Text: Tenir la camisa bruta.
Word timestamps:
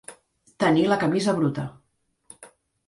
Tenir 0.63 0.87
la 0.93 0.99
camisa 1.03 1.37
bruta. 1.41 1.69